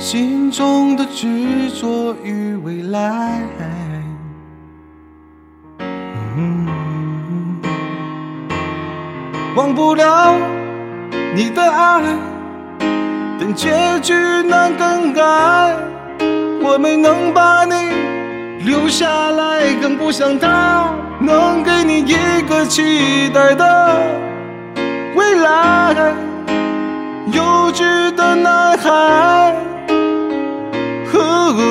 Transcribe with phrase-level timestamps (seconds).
[0.00, 3.42] 心中的执着与未来，
[9.54, 10.34] 忘不了
[11.34, 12.02] 你的爱，
[13.38, 14.14] 但结局
[14.48, 15.22] 难更改。
[16.62, 17.74] 我没能把你
[18.64, 24.00] 留下来，更不想他能给你一个期待的
[25.14, 26.14] 未来。
[27.32, 29.54] 幼稚的男孩。
[31.62, 31.66] 哦，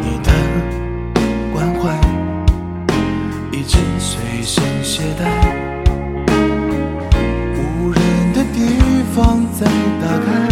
[0.00, 0.28] 你的
[1.52, 1.82] 关怀
[3.52, 5.20] 已经随身携带，
[7.56, 8.00] 无人
[8.32, 8.56] 的地
[9.14, 9.66] 方再
[10.00, 10.51] 打开。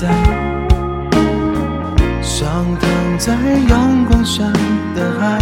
[0.00, 0.08] 在？
[2.22, 2.48] 像
[2.80, 3.34] 躺在
[3.68, 4.42] 阳光下
[4.94, 5.38] 的海，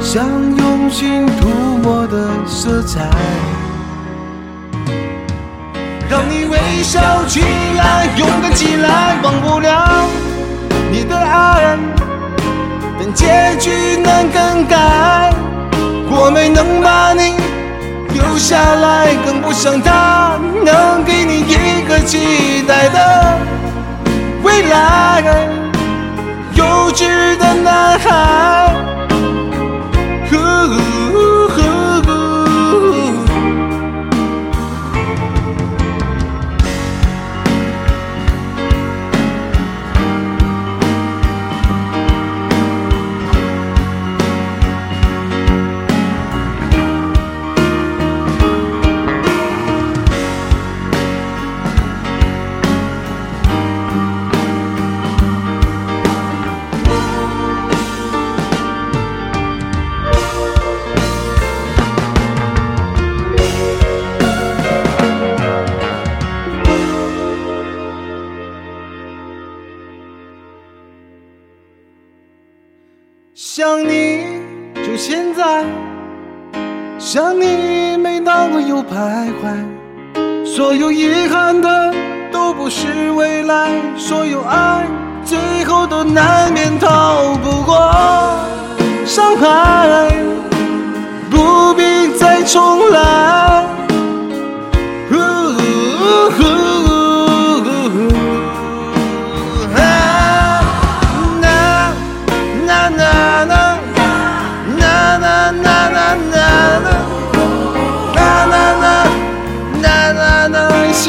[0.00, 0.24] 像
[0.56, 1.48] 用心涂
[1.82, 3.10] 抹的色彩，
[6.08, 7.42] 让你微笑起
[7.76, 10.08] 来，勇敢起来，忘不了
[10.90, 11.76] 你的爱，
[12.98, 13.26] 但结
[13.60, 15.34] 局难更改，
[16.10, 17.34] 我没能把你
[18.14, 20.74] 留下来，更不想他能
[73.40, 74.24] 想你
[74.84, 75.64] 就现在，
[76.98, 81.94] 想你每当我又徘徊，所有遗憾的
[82.32, 84.84] 都不是未来，所有爱
[85.24, 87.76] 最后都难免逃不过。
[89.06, 90.17] 伤害，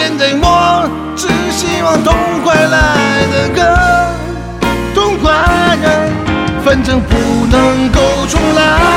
[0.01, 3.59] 现在我只希望痛快来的更
[4.95, 5.77] 痛快，
[6.63, 7.15] 反正不
[7.51, 7.99] 能够
[8.29, 8.88] 重来。